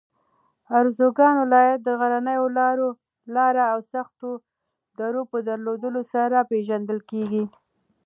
اروزګان 0.77 1.35
ولایت 1.43 1.79
د 1.83 1.89
غرنیو 1.99 2.45
لاره 3.35 3.63
او 3.73 3.79
سختو 3.93 4.31
درو 4.97 5.21
په 5.31 5.37
درلودلو 5.47 6.01
سره 6.13 6.37
پېژندل 6.51 6.99
کېږي. 7.11 7.43